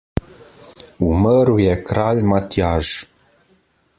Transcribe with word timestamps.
Umrl 1.07 1.59
je 1.65 1.77
kralj 1.91 2.23
Matjaž! 2.33 2.93